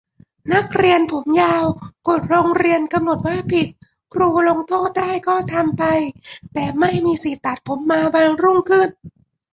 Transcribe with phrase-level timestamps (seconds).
[0.53, 1.65] นักเรียนผมยาว
[2.07, 3.67] กฎโรงเรียนกำหนดว่าผิด
[4.13, 5.83] ครูลงโทษได้ ก็ทำไป
[6.53, 8.89] แต่ไม่มีสิทธิตัดผม มาวันรุ่งขึ้น